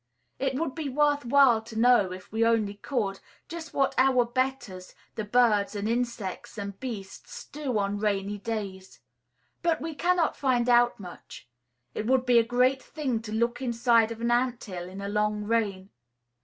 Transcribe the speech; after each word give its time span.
It 0.39 0.55
would 0.55 0.73
be 0.73 0.89
worth 0.89 1.25
while 1.25 1.61
to 1.61 1.77
know, 1.77 2.11
if 2.11 2.31
we 2.31 2.43
only 2.43 2.73
could, 2.73 3.19
just 3.47 3.71
what 3.71 3.93
our 3.99 4.25
betters 4.25 4.95
the 5.13 5.23
birds 5.23 5.75
and 5.75 5.87
insects 5.87 6.57
and 6.57 6.79
beasts 6.79 7.45
do 7.45 7.77
on 7.77 7.99
rainy 7.99 8.39
days. 8.39 8.99
But 9.61 9.79
we 9.79 9.93
cannot 9.93 10.35
find 10.35 10.67
out 10.67 10.99
much. 10.99 11.47
It 11.93 12.07
would 12.07 12.25
be 12.25 12.39
a 12.39 12.43
great 12.43 12.81
thing 12.81 13.21
to 13.21 13.31
look 13.31 13.61
inside 13.61 14.11
of 14.11 14.21
an 14.21 14.31
ant 14.31 14.63
hill 14.63 14.89
in 14.89 15.01
a 15.01 15.07
long 15.07 15.43
rain. 15.43 15.91